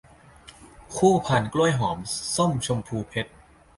[0.95, 1.97] คู่พานกล้วยหอม
[2.35, 3.31] ส้มชมพูเพชร